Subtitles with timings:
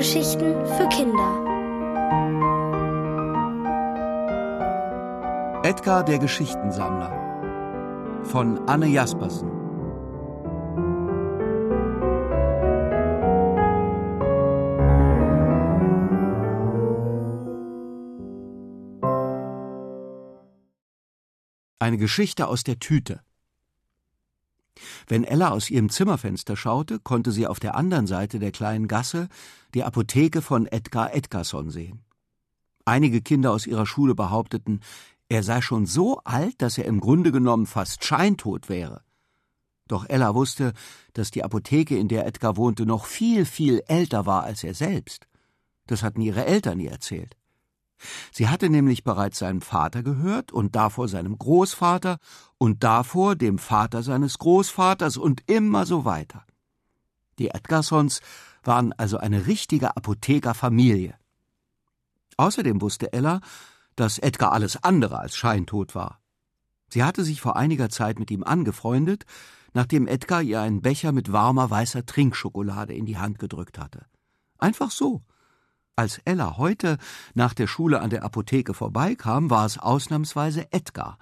[0.00, 1.44] Hörgeschichten für Kinder.
[5.62, 8.24] Edgar der Geschichtensammler.
[8.24, 9.50] Von Anne Jaspersen.
[21.78, 23.20] Eine Geschichte aus der Tüte
[25.06, 29.28] wenn Ella aus ihrem Zimmerfenster schaute, konnte sie auf der anderen Seite der kleinen Gasse
[29.74, 32.00] die Apotheke von Edgar Edgarson sehen.
[32.84, 34.80] Einige Kinder aus ihrer Schule behaupteten,
[35.28, 39.02] er sei schon so alt, dass er im Grunde genommen fast scheintot wäre.
[39.86, 40.72] Doch Ella wusste,
[41.14, 45.26] dass die Apotheke, in der Edgar wohnte, noch viel, viel älter war als er selbst.
[45.86, 47.36] Das hatten ihre Eltern ihr erzählt.
[48.32, 52.18] Sie hatte nämlich bereits seinen Vater gehört und davor seinem Großvater
[52.58, 56.44] und davor dem Vater seines Großvaters und immer so weiter.
[57.38, 58.20] Die Edgarsons
[58.62, 61.14] waren also eine richtige Apothekerfamilie.
[62.36, 63.40] Außerdem wusste Ella,
[63.96, 66.20] dass Edgar alles andere als scheintot war.
[66.88, 69.24] Sie hatte sich vor einiger Zeit mit ihm angefreundet,
[69.72, 74.06] nachdem Edgar ihr einen Becher mit warmer weißer Trinkschokolade in die Hand gedrückt hatte.
[74.58, 75.22] Einfach so,
[75.96, 76.98] als Ella heute
[77.34, 81.18] nach der Schule an der Apotheke vorbeikam, war es ausnahmsweise Edgar,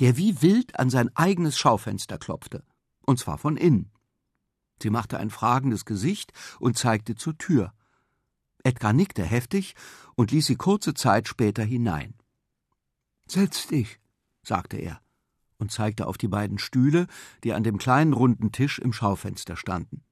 [0.00, 2.64] der wie wild an sein eigenes Schaufenster klopfte,
[3.06, 3.90] und zwar von innen.
[4.82, 7.72] Sie machte ein fragendes Gesicht und zeigte zur Tür.
[8.62, 9.74] Edgar nickte heftig
[10.14, 12.14] und ließ sie kurze Zeit später hinein.
[13.26, 13.98] Setz dich,
[14.42, 15.00] sagte er
[15.58, 17.06] und zeigte auf die beiden Stühle,
[17.44, 20.04] die an dem kleinen runden Tisch im Schaufenster standen.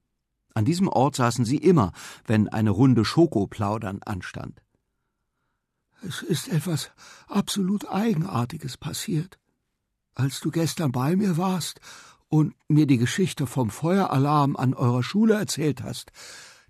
[0.53, 1.91] An diesem Ort saßen sie immer,
[2.25, 4.61] wenn eine Runde Schokoplaudern anstand.
[6.01, 6.91] Es ist etwas
[7.27, 9.39] absolut Eigenartiges passiert.
[10.13, 11.79] Als du gestern bei mir warst
[12.29, 16.11] und mir die Geschichte vom Feueralarm an eurer Schule erzählt hast,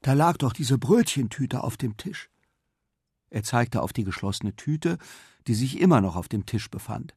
[0.01, 2.29] da lag doch diese Brötchentüte auf dem Tisch.
[3.29, 4.97] Er zeigte auf die geschlossene Tüte,
[5.47, 7.15] die sich immer noch auf dem Tisch befand.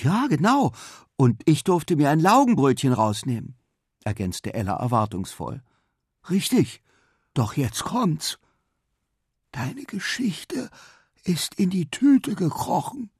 [0.00, 0.72] Ja, genau,
[1.16, 3.56] und ich durfte mir ein Laugenbrötchen rausnehmen,
[4.02, 5.62] ergänzte Ella erwartungsvoll.
[6.28, 6.82] Richtig,
[7.34, 8.38] doch jetzt kommt's.
[9.52, 10.70] Deine Geschichte
[11.24, 13.10] ist in die Tüte gekrochen.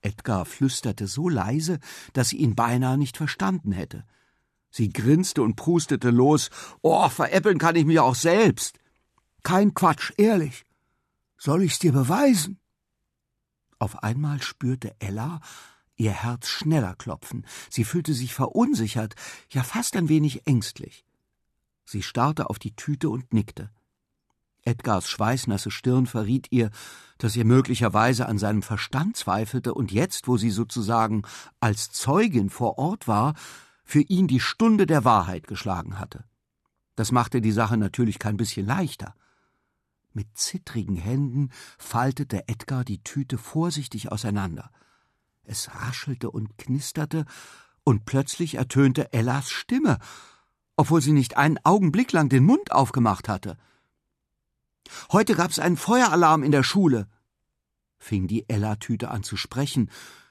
[0.00, 1.80] Edgar flüsterte so leise,
[2.12, 4.04] dass sie ihn beinahe nicht verstanden hätte.
[4.70, 6.50] Sie grinste und prustete los.
[6.82, 8.78] Oh, veräppeln kann ich mich auch selbst.
[9.42, 10.64] Kein Quatsch, ehrlich.
[11.38, 12.60] Soll ich's dir beweisen?
[13.78, 15.40] Auf einmal spürte Ella
[15.96, 17.46] ihr Herz schneller klopfen.
[17.70, 19.14] Sie fühlte sich verunsichert,
[19.50, 21.04] ja fast ein wenig ängstlich.
[21.86, 23.70] Sie starrte auf die Tüte und nickte.
[24.64, 26.70] Edgars schweißnasse Stirn verriet ihr,
[27.18, 31.22] dass er möglicherweise an seinem Verstand zweifelte und jetzt, wo sie sozusagen
[31.60, 33.34] als Zeugin vor Ort war,
[33.84, 36.24] für ihn die Stunde der Wahrheit geschlagen hatte.
[36.96, 39.14] Das machte die Sache natürlich kein bisschen leichter.
[40.12, 44.70] Mit zittrigen Händen faltete Edgar die Tüte vorsichtig auseinander.
[45.44, 47.24] Es raschelte und knisterte,
[47.84, 49.98] und plötzlich ertönte Ellas Stimme,
[50.76, 53.56] obwohl sie nicht einen Augenblick lang den Mund aufgemacht hatte.
[55.10, 57.08] Heute gab's einen Feueralarm in der Schule,
[57.98, 59.90] fing die Ella-Tüte an zu sprechen,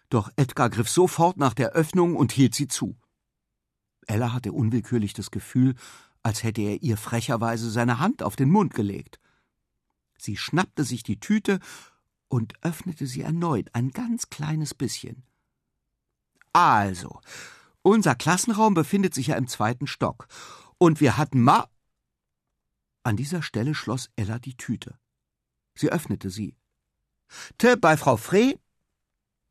[0.10, 2.96] doch Edgar griff sofort nach der Öffnung und hielt sie zu.
[4.08, 5.76] Ella hatte unwillkürlich das Gefühl,
[6.24, 9.20] als hätte er ihr frecherweise seine Hand auf den Mund gelegt.
[10.18, 11.60] Sie schnappte sich die Tüte
[12.28, 15.24] und öffnete sie erneut ein ganz kleines bisschen.
[16.54, 17.20] Also,
[17.86, 20.28] unser Klassenraum befindet sich ja im zweiten Stock.
[20.78, 21.70] Und wir hatten ma.
[23.04, 24.98] An dieser Stelle schloss Ella die Tüte.
[25.76, 26.58] Sie öffnete sie.
[27.58, 28.60] Te bei Frau Frey.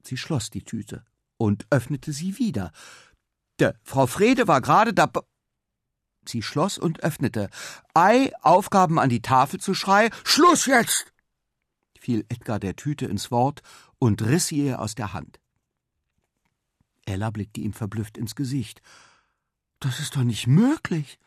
[0.02, 1.04] Sie schloss die Tüte
[1.36, 2.72] und öffnete sie wieder.
[3.60, 5.10] De Frau Frede war gerade da.
[6.26, 7.50] Sie schloss und öffnete.
[7.94, 10.12] Ei, Aufgaben an die Tafel zu schreien.
[10.24, 11.12] Schluss jetzt!
[11.98, 13.62] fiel Edgar der Tüte ins Wort
[13.98, 15.40] und riss sie ihr aus der Hand.
[17.06, 18.82] Ella blickte ihm verblüfft ins Gesicht.
[19.80, 21.18] Das ist doch nicht möglich.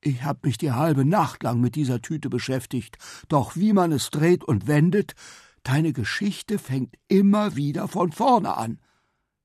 [0.00, 2.98] Ich hab mich die halbe Nacht lang mit dieser Tüte beschäftigt,
[3.28, 5.14] doch wie man es dreht und wendet,
[5.62, 8.80] deine Geschichte fängt immer wieder von vorne an,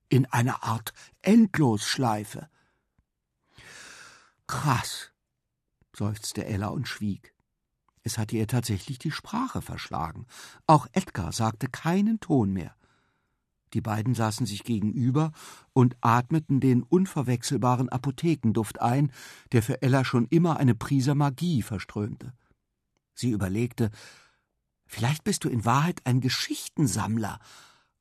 [0.10, 2.50] in einer Art Endlosschleife.
[4.48, 5.12] Krass,
[5.96, 7.36] seufzte Ella und schwieg.
[8.04, 10.26] Es hatte ihr tatsächlich die Sprache verschlagen.
[10.66, 12.74] Auch Edgar sagte keinen Ton mehr.
[13.74, 15.32] Die beiden saßen sich gegenüber
[15.74, 19.12] und atmeten den unverwechselbaren Apothekenduft ein,
[19.52, 22.34] der für Ella schon immer eine Prise Magie verströmte.
[23.14, 23.90] Sie überlegte,
[24.86, 27.40] vielleicht bist du in Wahrheit ein Geschichtensammler,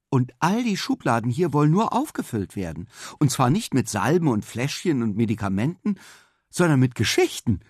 [0.08, 4.44] und all die Schubladen hier wollen nur aufgefüllt werden, und zwar nicht mit Salben und
[4.44, 5.98] Fläschchen und Medikamenten,
[6.48, 7.60] sondern mit Geschichten.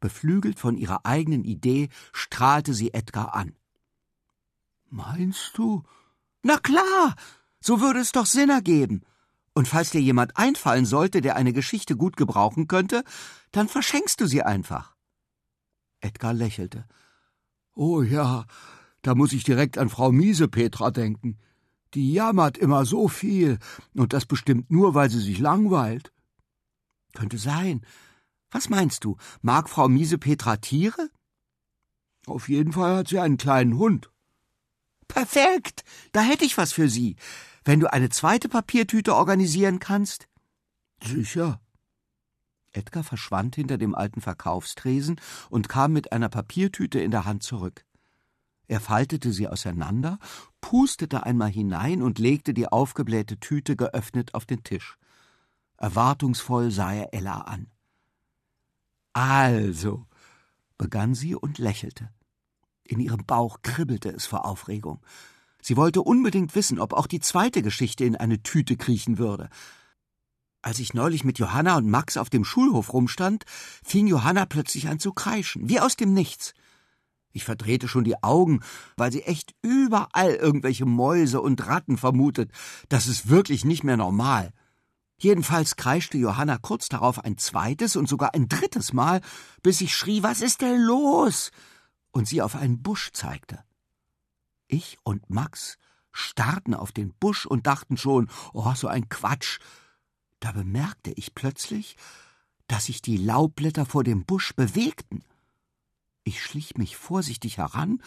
[0.00, 3.56] Beflügelt von ihrer eigenen Idee strahlte sie Edgar an.
[4.88, 5.82] Meinst du?
[6.42, 7.16] Na klar,
[7.60, 9.02] so würde es doch Sinn ergeben.
[9.54, 13.02] Und falls dir jemand einfallen sollte, der eine Geschichte gut gebrauchen könnte,
[13.50, 14.94] dann verschenkst du sie einfach.
[16.00, 16.86] Edgar lächelte.
[17.74, 18.46] Oh ja,
[19.02, 21.38] da muss ich direkt an Frau Miesepetra denken.
[21.94, 23.58] Die jammert immer so viel,
[23.94, 26.12] und das bestimmt nur, weil sie sich langweilt.
[27.14, 27.84] Könnte sein.
[28.50, 31.10] Was meinst du, mag Frau Miesepetra Tiere?
[32.26, 34.10] Auf jeden Fall hat sie einen kleinen Hund.
[35.08, 37.16] Perfekt, da hätte ich was für Sie.
[37.64, 40.28] Wenn du eine zweite Papiertüte organisieren kannst?
[41.02, 41.60] Sicher.
[42.72, 45.20] Edgar verschwand hinter dem alten Verkaufstresen
[45.50, 47.84] und kam mit einer Papiertüte in der Hand zurück.
[48.68, 50.18] Er faltete sie auseinander,
[50.60, 54.98] pustete einmal hinein und legte die aufgeblähte Tüte geöffnet auf den Tisch.
[55.78, 57.70] Erwartungsvoll sah er Ella an.
[59.14, 60.06] Also,
[60.76, 62.10] begann sie und lächelte.
[62.88, 65.00] In ihrem Bauch kribbelte es vor Aufregung.
[65.60, 69.50] Sie wollte unbedingt wissen, ob auch die zweite Geschichte in eine Tüte kriechen würde.
[70.62, 73.44] Als ich neulich mit Johanna und Max auf dem Schulhof rumstand,
[73.84, 76.54] fing Johanna plötzlich an zu kreischen, wie aus dem Nichts.
[77.32, 78.60] Ich verdrehte schon die Augen,
[78.96, 82.52] weil sie echt überall irgendwelche Mäuse und Ratten vermutet.
[82.88, 84.54] Das ist wirklich nicht mehr normal.
[85.18, 89.20] Jedenfalls kreischte Johanna kurz darauf ein zweites und sogar ein drittes Mal,
[89.62, 91.50] bis ich schrie, was ist denn los?
[92.10, 93.62] Und sie auf einen Busch zeigte.
[94.66, 95.78] Ich und Max
[96.12, 99.58] starrten auf den Busch und dachten schon, oh, so ein Quatsch,
[100.40, 101.96] da bemerkte ich plötzlich,
[102.66, 105.24] dass sich die Laubblätter vor dem Busch bewegten.
[106.24, 108.02] Ich schlich mich vorsichtig heran,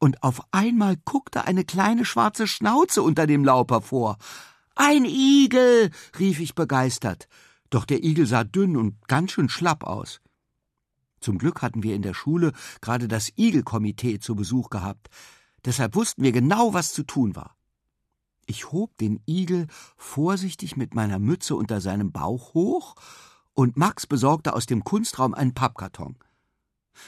[0.00, 4.16] und auf einmal guckte eine kleine schwarze Schnauze unter dem Laub hervor.
[4.74, 7.28] Ein Igel, rief ich begeistert,
[7.68, 10.22] doch der Igel sah dünn und ganz schön schlapp aus.
[11.20, 15.08] Zum Glück hatten wir in der Schule gerade das Igelkomitee zu Besuch gehabt,
[15.64, 17.56] deshalb wussten wir genau, was zu tun war.
[18.46, 22.94] Ich hob den Igel vorsichtig mit meiner Mütze unter seinem Bauch hoch,
[23.52, 26.16] und Max besorgte aus dem Kunstraum einen Pappkarton.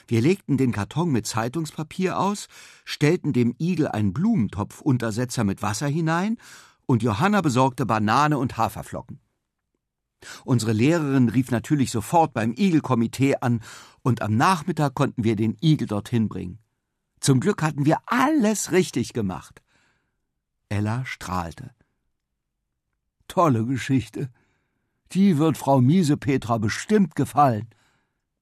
[0.07, 2.49] Wir legten den Karton mit Zeitungspapier aus,
[2.85, 6.39] stellten dem Igel einen Blumentopfuntersetzer mit Wasser hinein,
[6.87, 9.21] und Johanna besorgte Banane und Haferflocken.
[10.45, 13.61] Unsere Lehrerin rief natürlich sofort beim Igelkomitee an,
[14.03, 16.59] und am Nachmittag konnten wir den Igel dorthin bringen.
[17.21, 19.63] Zum Glück hatten wir alles richtig gemacht.
[20.69, 21.71] Ella strahlte.
[23.29, 24.31] Tolle Geschichte.
[25.13, 27.69] Die wird Frau Miesepetra bestimmt gefallen,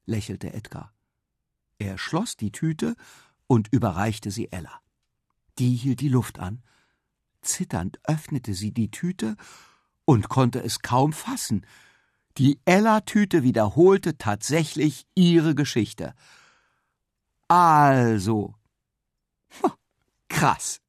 [0.07, 0.93] lächelte Edgar.
[1.79, 2.95] Er schloss die Tüte
[3.47, 4.81] und überreichte sie Ella.
[5.59, 6.63] Die hielt die Luft an.
[7.43, 9.37] Zitternd öffnete sie die Tüte
[10.05, 11.67] und konnte es kaum fassen.
[12.39, 16.15] Die Ella-Tüte wiederholte tatsächlich ihre Geschichte.
[17.49, 18.55] Also.
[20.29, 20.81] Krass.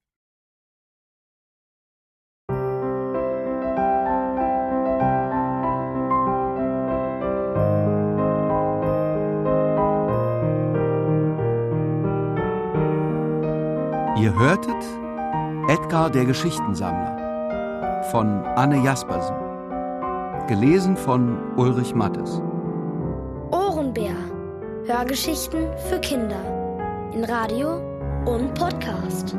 [14.18, 14.84] Ihr hörtet
[15.68, 17.21] Edgar der Geschichtensammler
[18.10, 19.36] von Anne Jaspersen.
[20.48, 22.42] Gelesen von Ulrich Mattes.
[23.52, 24.16] Ohrenbär.
[24.86, 26.42] Hörgeschichten für Kinder.
[27.14, 27.78] In Radio
[28.26, 29.36] und Podcast.